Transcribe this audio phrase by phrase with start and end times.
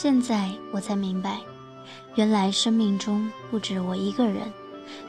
[0.00, 1.40] 现在我才明白，
[2.14, 4.42] 原来生命中不止我一个人，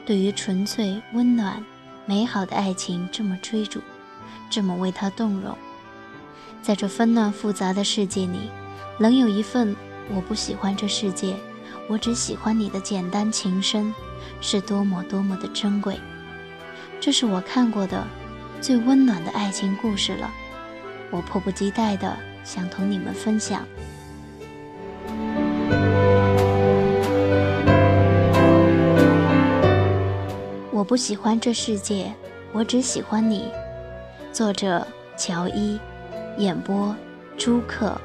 [0.04, 1.64] 对于纯粹、温暖、
[2.06, 3.80] 美好的爱情这么追逐，
[4.50, 5.56] 这么为他动容。
[6.60, 8.50] 在这纷乱复杂的世界里，
[8.98, 9.76] 能有一份
[10.12, 11.36] 我不喜欢这世界，
[11.86, 13.94] 我只喜欢你的简单情深，
[14.40, 16.00] 是多么多么的珍贵。
[17.00, 18.04] 这是我看过的
[18.60, 20.28] 最温暖的爱情故事了，
[21.12, 23.64] 我迫不及待的想同你们分享。
[30.90, 32.12] 不喜欢这世界，
[32.52, 33.48] 我只喜欢你。
[34.32, 34.84] 作者：
[35.16, 35.78] 乔伊，
[36.36, 36.92] 演播：
[37.38, 37.96] 朱克。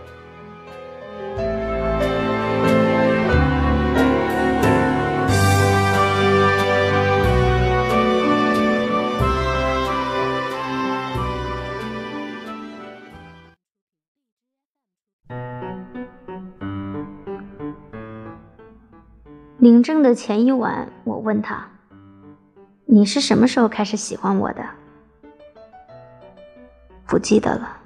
[19.58, 21.68] 领证的前一晚，我问他
[22.86, 24.64] ：“你是什么时候开始喜欢我的？”
[27.06, 27.78] 不记得了。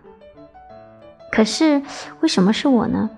[1.32, 1.82] 可是
[2.22, 3.10] 为什么是我呢？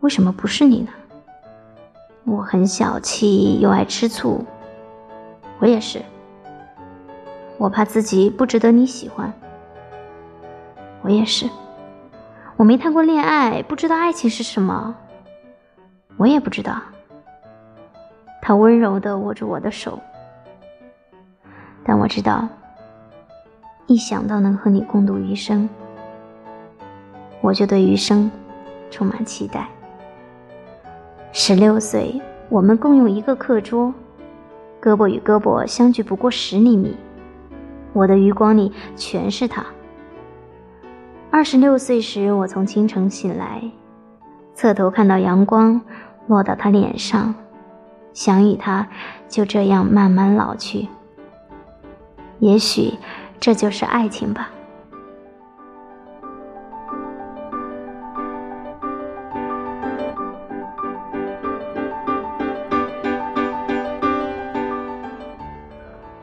[0.00, 0.90] 为什么不是你呢？
[2.24, 4.44] 我很小气又爱吃醋，
[5.58, 6.00] 我也是。
[7.58, 9.32] 我怕自己不值得你喜欢，
[11.02, 11.46] 我也是。
[12.56, 14.94] 我没谈过恋爱，不知道爱情是什么，
[16.16, 16.80] 我也不知道。
[18.40, 19.98] 他温柔的握住我的手，
[21.84, 22.48] 但我知道，
[23.86, 25.68] 一想到能和你共度余生，
[27.40, 28.30] 我就对余生
[28.90, 29.68] 充满期待。
[31.32, 33.92] 十六岁，我们共用一个课桌，
[34.80, 36.96] 胳膊与胳膊相距不过十厘米，
[37.92, 39.64] 我的余光里全是他。
[41.30, 43.62] 二十六岁时，我从清晨醒来，
[44.54, 45.80] 侧头看到阳光
[46.26, 47.34] 落到他脸上。
[48.12, 48.88] 想与他
[49.28, 50.88] 就这样慢慢老去，
[52.40, 52.94] 也许
[53.38, 54.50] 这就是爱情吧。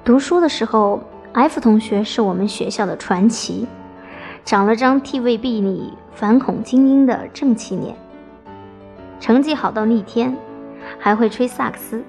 [0.03, 1.01] 读书的时候
[1.33, 3.67] ，F 同学是我们学校的传奇，
[4.43, 7.95] 长了张 TVB 里反恐精英的正气脸，
[9.19, 10.35] 成绩好到逆天。
[10.97, 12.01] 还会吹萨克斯，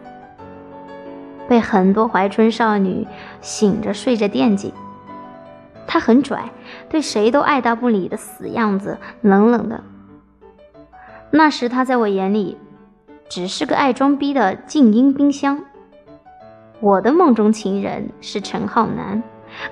[1.49, 3.07] 被很多怀春少女
[3.41, 4.73] 醒着睡着惦记。
[5.87, 6.51] 他很拽，
[6.91, 9.83] 对谁都爱答不理的死样子，冷冷的。
[11.31, 12.59] 那时他在我眼里，
[13.29, 15.65] 只是个爱装逼的静音冰箱。
[16.81, 19.23] 我的梦中情人是陈浩南，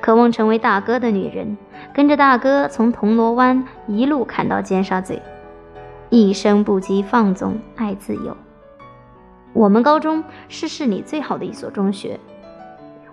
[0.01, 1.57] 渴望成为大哥的女人，
[1.95, 5.21] 跟着大哥从铜锣湾一路砍到尖沙咀，
[6.09, 8.37] 一生不羁放纵，爱自由。
[9.57, 12.21] 我们高中是市里最好的一所中学，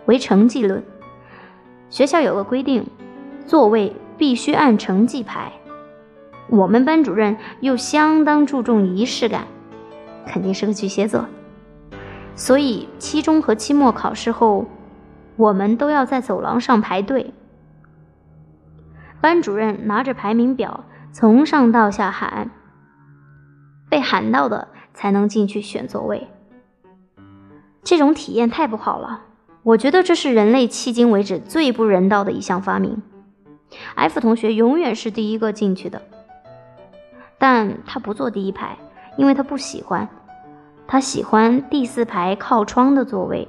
[0.07, 0.83] 为成绩论。
[1.89, 2.85] 学校有个规定，
[3.45, 5.53] 座位必须按成绩排。
[6.49, 9.47] 我们班主任又相当注重仪式感，
[10.27, 11.25] 肯定是个巨蟹座。
[12.35, 14.65] 所以期中和期末考试后，
[15.37, 17.33] 我们都要在走廊上排队。
[19.21, 20.83] 班主任拿着排名表
[21.13, 22.51] 从上到下喊，
[23.89, 24.67] 被喊到的。
[24.95, 26.27] 才能进去选座位。
[27.83, 29.21] 这种体验太不好了，
[29.61, 33.01] 我觉得这是人类迄今为止最不人道的一项发明。
[33.95, 36.01] F 同学永远是第一个进去的，
[37.37, 38.77] 但他不坐第一排，
[39.17, 40.07] 因为他不喜欢，
[40.87, 43.47] 他喜欢第四排靠窗的座位，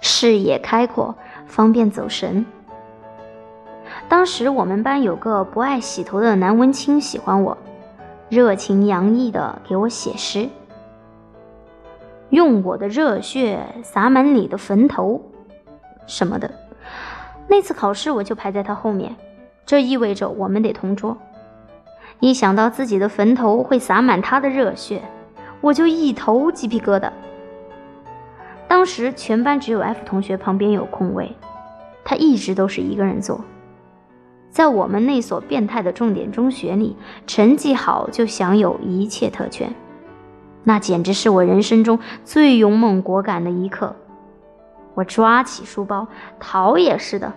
[0.00, 1.14] 视野开阔，
[1.46, 2.46] 方便走神。
[4.08, 7.56] 当时我们班有个不爱洗头的男文青喜欢我。
[8.28, 10.48] 热情洋溢的给我写诗，
[12.36, 15.22] 用我的热血洒满你的坟头，
[16.06, 16.50] 什么的。
[17.48, 19.16] 那次考试我就排在他后面，
[19.64, 21.16] 这意味着我们得同桌。
[22.20, 25.00] 一想到自己的坟头会洒满他的热血，
[25.62, 27.10] 我就一头鸡皮疙瘩。
[28.68, 31.34] 当时全班只有 F 同学旁边有空位，
[32.04, 33.42] 他一直都是一个人坐。
[34.50, 39.74] 在我们那所变态的重点中学里，成绩好就享有一切特权，
[40.68, 43.94] 那简直是我人生中最勇猛果敢的一刻。
[44.94, 46.08] 我抓起书包，
[46.40, 47.32] 逃也似的，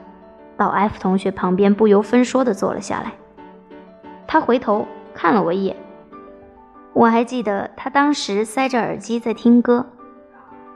[0.57, 3.13] 到 F 同学旁边，不由分说地坐了下来。
[4.25, 5.75] 他回头看了我一眼，
[6.93, 9.85] 我还记得他当时塞着耳机在听歌，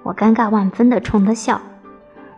[0.04, 1.60] 我尴尬万分地冲他笑。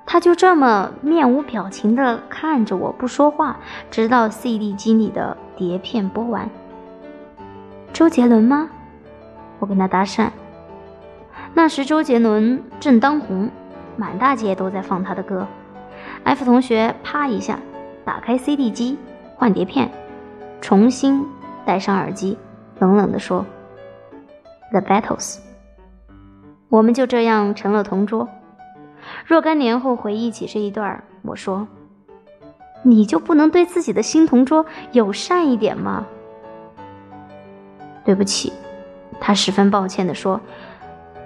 [0.06, 3.58] 他就这么面无表情地看着我不说话，
[3.92, 6.50] 直到 CD 机里的碟片播完。
[7.92, 8.70] 周杰伦吗？
[9.60, 10.30] 我跟他搭讪。
[11.54, 13.50] 那时周杰伦正当红，
[13.96, 15.48] 满大街都在放他的歌。
[16.24, 17.60] F 同学啪一下
[18.04, 18.98] 打开 CD 机，
[19.36, 19.90] 换碟片，
[20.60, 21.26] 重新
[21.66, 22.38] 戴上耳机，
[22.80, 23.46] 冷冷地说
[24.72, 25.40] ：“The Battles。”
[26.70, 28.28] 我们就这样成了同桌。
[29.26, 31.68] 若干年后回忆起这一段，我说
[32.84, 36.06] ：“你就不能对自己的新同桌友善一点吗？”
[38.04, 38.52] 对不起，
[39.20, 40.40] 他十分抱歉地说：“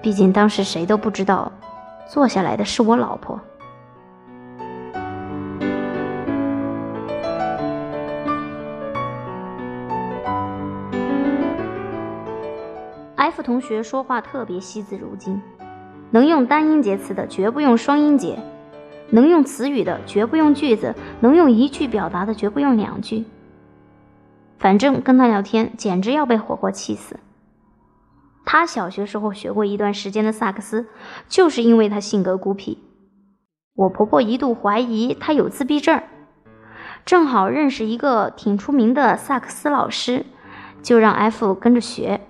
[0.01, 1.51] 毕竟当时谁都不知道，
[2.09, 3.39] 坐下来的是我老婆。”
[13.15, 15.41] F 同学说话特别惜字如金，
[16.09, 18.39] 能用单音节词的绝不用双音节，
[19.11, 23.25] 能用词语的绝不用句子，能用一句表达的绝不用两句。
[24.57, 27.19] 反正跟他聊天，简直要被活活气死。
[28.51, 30.87] 他小学时候学过一段时间的萨克斯，
[31.27, 32.81] 就是因为他性格孤僻。
[33.75, 36.01] 我婆婆一度怀疑他有自闭症，
[37.05, 40.25] 正好认识一个挺出名的萨克斯老师，
[40.81, 42.21] 就让 F 跟着学，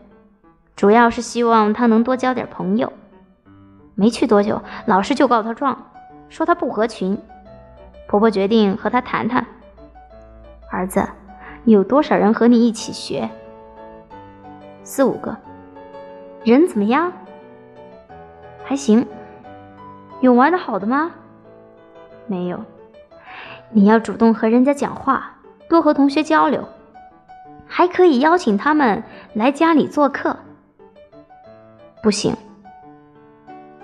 [0.76, 2.92] 主要是希望他能多交点朋友。
[3.96, 5.90] 没去多久，老师就告他状，
[6.28, 7.18] 说他不合群。
[8.10, 9.48] 婆婆决定和他谈谈，
[10.70, 11.08] 儿子。
[11.64, 13.30] 有多少人和你一起学？
[14.84, 15.38] 四五个。
[16.44, 17.12] 人怎么样？
[18.64, 19.06] 还行。
[20.22, 21.12] 有玩的好的吗？
[22.28, 22.64] 没有。
[23.72, 25.36] 你要主动和人家讲话，
[25.68, 26.68] 多和同学交流，
[27.68, 29.04] 还可以邀请他们
[29.34, 30.36] 来家里做客。
[32.02, 32.36] 不行。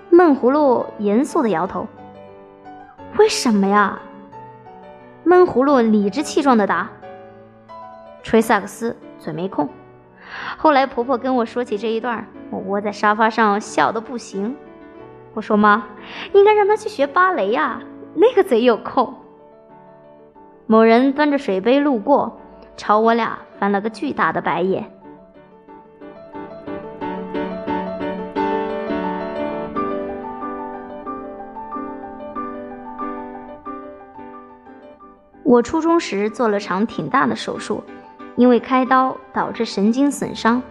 [0.10, 1.86] 闷葫芦严肃的摇头。
[3.18, 4.00] 为什么呀？
[5.24, 6.90] 闷葫芦理直气壮的答。
[8.24, 9.70] 吹萨克斯嘴没空。
[10.58, 14.56] 后来婆婆跟我说起这一段，我窝在沙发上笑得不行。
[15.34, 15.88] 我说妈，
[16.34, 17.82] 应该让他去学芭蕾呀，
[18.14, 19.14] 那个贼有空。
[20.68, 22.40] 某人端着水杯路过，
[22.78, 24.90] 朝我俩翻了个巨大的白眼。
[35.44, 37.84] 我初中时做了场挺大的手术。
[38.38, 40.62] 因为开刀导致神经损伤，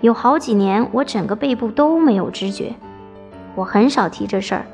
[0.00, 2.74] 有好几年我整个背部都没有知觉。
[3.54, 4.64] 我很少提这事儿，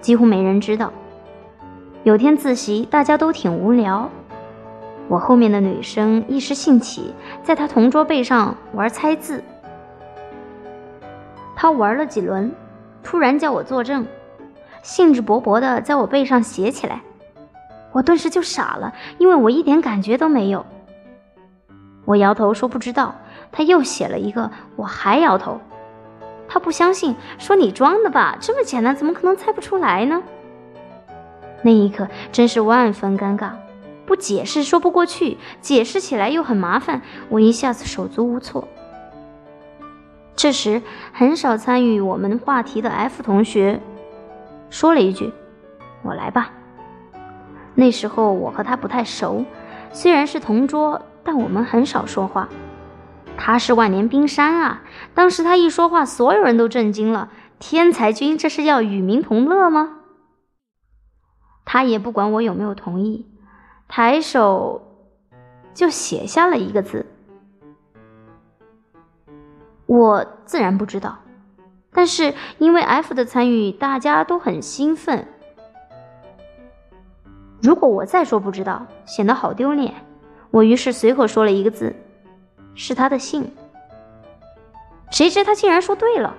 [0.00, 0.92] 几乎没人知道。
[2.04, 4.08] 有天自习，大家都挺无聊，
[5.08, 7.12] 我后面的女生一时兴起，
[7.42, 9.42] 在她同桌背上玩猜字。
[11.56, 12.52] 她玩了几轮，
[13.02, 14.06] 突然叫我作证，
[14.82, 17.02] 兴致勃勃地在我背上写起来。
[17.90, 20.64] 我顿时就傻了，因为我一点感觉都没有。
[22.04, 23.14] 我摇头说不知道，
[23.50, 25.60] 他又写了一个，我还摇头。
[26.48, 30.22] 他不相信，说你装的吧，这么简单，怎么可能猜不出来呢？
[31.62, 33.50] 那一刻真是万分尴尬，
[34.06, 38.66] 不解释说不过去，解释起来又很麻烦，我一下子手足无措。
[40.36, 43.80] 这时，很少参与我们话题的 F 同学
[44.70, 45.32] 说了一句
[46.02, 46.50] ：“我来吧。”
[47.74, 49.44] 那时候我和他不太熟，
[49.92, 51.00] 虽然是同桌。
[51.30, 52.48] 但我们很少说话。
[53.38, 54.82] 他是万年冰山啊！
[55.14, 57.30] 当时他一说话，所有人都震惊了。
[57.60, 60.00] 天才君这是要与民同乐吗？
[61.64, 63.26] 他也不管我有没有同意，
[63.86, 64.82] 抬手
[65.72, 67.06] 就写下了一个字。
[69.86, 71.18] 我自然不知道，
[71.92, 75.26] 但是因为 F 的参与，大家都很兴奋。
[77.62, 79.94] 如果我再说不知道，显得好丢脸。
[80.50, 81.94] 我于是随口说了一个字，
[82.78, 83.50] 是他的姓。
[85.10, 86.34] 谁知他竟然说对了，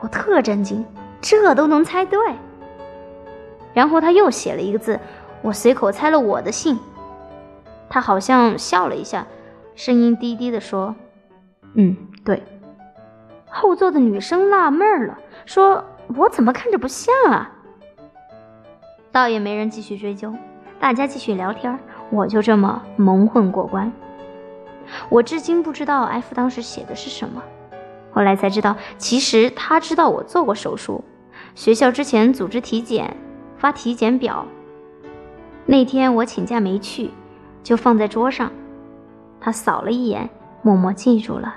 [0.00, 0.84] 我特震惊，
[1.20, 2.18] 这都能猜对。
[3.74, 4.98] 然后他又写了一个字，
[5.42, 6.78] 我随口猜了我的姓。
[7.90, 9.26] 他好像笑了一下，
[9.74, 10.96] 声音低低的说
[11.74, 12.42] ：“嗯，对。”
[13.50, 15.84] 后座的女生纳闷了，说
[16.16, 17.52] ：“我怎么看着不像啊？”
[19.12, 20.32] 倒也没人继续追究，
[20.80, 21.78] 大家继续聊天。
[22.10, 23.92] 我就这么蒙混过关。
[25.08, 27.42] 我至今不知道 F 当时写的是什么，
[28.12, 31.04] 后来才知道，其实他知道我做过手术。
[31.54, 33.16] 学校之前组织体检，
[33.56, 34.46] 发体检表。
[35.66, 37.10] 那天我请假没去，
[37.62, 38.50] 就放在桌上。
[39.40, 40.28] 他扫了一眼，
[40.62, 41.54] 默默记住了。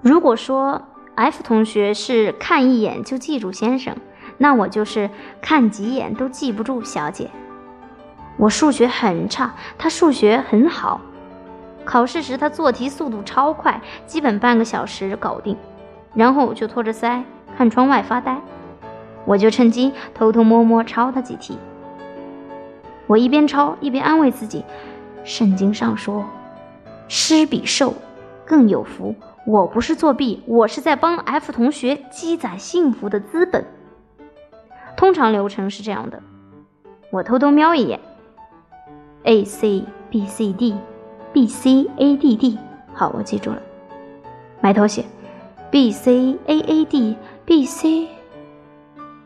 [0.00, 0.80] 如果说
[1.18, 3.96] F 同学是看一眼就记住先生，
[4.36, 5.10] 那我就是
[5.40, 7.28] 看几眼都记不住小姐。
[8.36, 11.00] 我数学很差，他数学很好。
[11.84, 15.56] 考试时他做题速度超快，基本半个小时搞定，
[16.14, 17.24] 然后就托着腮
[17.56, 18.40] 看窗外发呆。
[19.24, 21.58] 我就趁机偷偷摸摸抄他几题。
[23.08, 24.64] 我一边抄一边安慰自己：
[25.24, 26.24] 圣经上说，
[27.08, 27.92] 施比受
[28.46, 29.16] 更有福。
[29.48, 33.64] 我不是作弊，我是在帮 F 同学积攒幸福的资本。
[34.94, 36.22] 通常流程是这样的：
[37.10, 37.98] 我偷偷瞄一眼
[39.22, 40.76] ，A C B C D
[41.32, 42.58] B C A D D，
[42.92, 43.62] 好，我记住了。
[44.60, 45.06] 埋头写
[45.70, 48.06] ，B C A A D B C，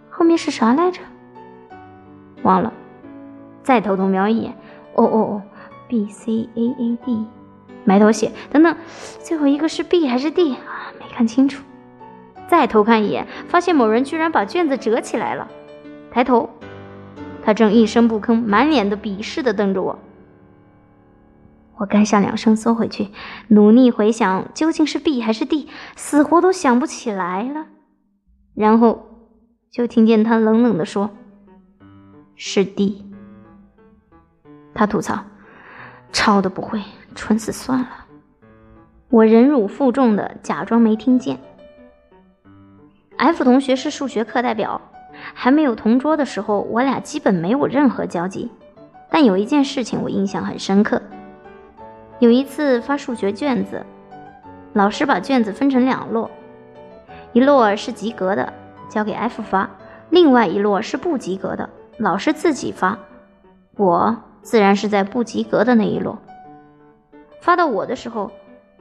[0.09, 1.00] 后面是啥来着？
[2.45, 2.73] 忘了。
[3.64, 4.52] 再偷偷瞄一眼，
[4.95, 5.43] 哦哦哦
[5.88, 7.26] ，B C A A D，
[7.85, 8.77] 埋头写，等等，
[9.23, 10.93] 最后一个是 B 还是 D 啊？
[10.99, 11.62] 没看清楚。
[12.49, 15.49] 再偷看一眼，发现某人居然把卷子折起来了。
[16.11, 16.51] 抬头，
[17.43, 19.99] 他正一声不吭，满脸的鄙视的瞪着我。
[21.79, 23.09] 我干笑两声，缩回去，
[23.49, 27.67] 努力回想究竟是 B 还是 D，死活都想不起来了。
[28.55, 29.07] 然后
[29.71, 31.11] 就听见他冷冷的说
[32.37, 33.11] ：“是 D。”
[34.75, 35.25] 他吐槽
[36.12, 36.83] ：“抄的不会，
[37.14, 37.88] 蠢死算了。”
[39.11, 41.38] 我忍辱负重的假装没听见。
[43.16, 44.81] F 同学是数学课代表。
[45.35, 48.50] 还没有同桌的时候，我俩基本没有任何交集。
[49.11, 51.00] 但有一件事情我印象很深刻。
[52.19, 53.85] 有一次发数学卷子，
[54.73, 56.28] 老师把卷子分成两摞，
[57.35, 58.52] 一摞是及格的，
[58.88, 59.69] 交给 F 发；
[60.09, 62.99] 另外一摞是不及格的，老师自己发。
[63.76, 66.19] 我自然是在不及格的那一摞。
[67.42, 68.30] 发到我的时候，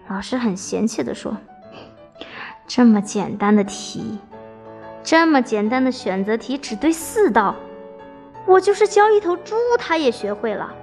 [0.07, 1.35] 老师很嫌弃地说
[2.67, 4.19] ：“这么简单的题。”
[5.03, 7.55] 这么简单的选择题只对四道，
[8.45, 10.75] 我就是教一头猪，他也学会了。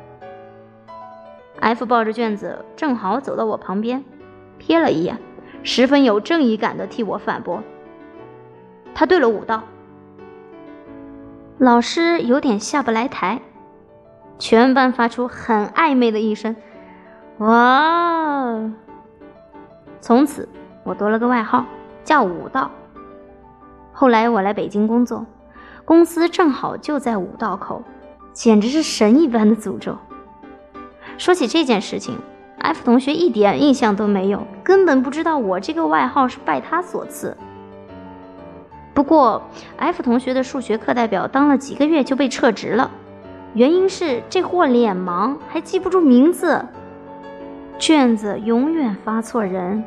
[1.61, 4.05] F 抱着卷子，正好走到我旁边，
[4.59, 5.17] 瞥了一眼，
[5.63, 7.63] 十分有正义感的替我反驳
[8.93, 9.63] ：“他对了五道。”
[11.59, 13.41] 老师有点下不来台，
[14.41, 16.57] 全班发出很暧昧的一声
[17.39, 18.59] ：“哇！”
[20.01, 20.49] 从此
[20.85, 21.65] 我多了个外号，
[22.05, 22.71] 叫五道。
[23.93, 25.27] 后来我来北京工作，
[25.85, 27.83] 公司正好就在五道口，
[28.33, 29.97] 简直是神一般的诅咒。
[31.17, 32.17] 说起这件事情
[32.59, 37.37] ，F 同学一点印象都没有，根本不知道我这个外号是拜他所赐。
[38.95, 39.43] 不过
[39.77, 42.91] ，F 同学的数学课代表当了几个月就被撤职了，
[43.55, 46.65] 原因是这货脸盲，还记不住名字，
[47.79, 49.83] 卷子永远发错人。